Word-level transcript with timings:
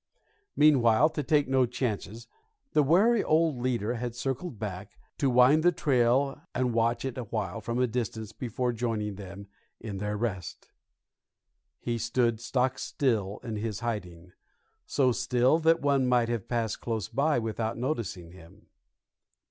Meanwhile, 0.55 1.09
to 1.09 1.21
take 1.21 1.47
no 1.47 1.67
chances, 1.67 2.27
the 2.73 2.81
wary 2.81 3.23
old 3.23 3.59
leader 3.59 3.93
had 3.93 4.15
circled 4.15 4.57
back, 4.57 4.97
to 5.19 5.29
wind 5.29 5.61
the 5.61 5.71
trail 5.71 6.41
and 6.55 6.73
watch 6.73 7.05
it 7.05 7.19
awhile 7.19 7.61
from 7.61 7.77
a 7.77 7.85
distance 7.85 8.31
before 8.31 8.73
joining 8.73 9.13
them 9.13 9.45
in 9.79 9.97
their 9.97 10.17
rest. 10.17 10.71
He 11.77 11.99
stood 11.99 12.39
stock 12.41 12.79
still 12.79 13.39
in 13.43 13.57
his 13.57 13.81
hiding, 13.81 14.31
so 14.87 15.11
still 15.11 15.59
that 15.59 15.81
one 15.83 16.07
might 16.07 16.29
have 16.29 16.47
passed 16.47 16.81
close 16.81 17.07
by 17.07 17.37
without 17.37 17.77
noticing 17.77 18.31
him. 18.31 18.65